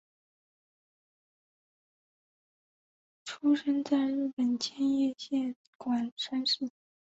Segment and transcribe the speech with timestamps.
[3.23, 6.71] 出生在日本千叶县馆山市。